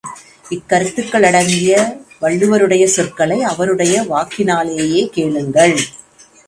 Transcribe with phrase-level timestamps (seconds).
[0.49, 1.75] இக் கருத்துக்களடங்கிய
[2.21, 5.77] வள்ளுவருடைய சொற்களை அவருடைய வாக்கினாலேயே கேளுங்கள்.